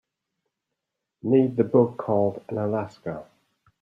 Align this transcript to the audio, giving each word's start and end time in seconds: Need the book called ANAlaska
Need 1.21 1.57
the 1.57 1.63
book 1.63 1.95
called 1.99 2.43
ANAlaska 2.49 3.27